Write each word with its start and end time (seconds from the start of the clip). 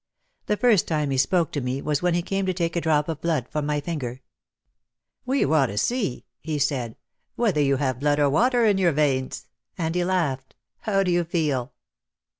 The 0.47 0.57
first 0.57 0.87
time 0.87 1.11
he 1.11 1.17
spoke 1.19 1.51
to 1.51 1.61
me 1.61 1.79
was 1.79 2.01
when 2.01 2.15
he 2.15 2.23
came 2.23 2.47
to 2.47 2.55
take 2.55 2.75
a 2.75 2.81
drop 2.81 3.07
of 3.07 3.21
blood 3.21 3.47
from 3.51 3.67
my 3.67 3.79
finger. 3.79 4.23
"We 5.27 5.45
want 5.45 5.69
to 5.69 5.77
see," 5.77 6.25
he 6.39 6.57
said, 6.57 6.95
"whether 7.35 7.61
you 7.61 7.75
have 7.77 7.99
blood 7.99 8.19
or 8.19 8.27
water 8.27 8.65
in 8.65 8.79
your 8.79 8.93
veins," 8.93 9.45
and 9.77 9.93
he 9.93 10.03
laughed. 10.03 10.55
"How 10.79 11.03
do 11.03 11.11
you 11.11 11.23
feel?" 11.23 11.73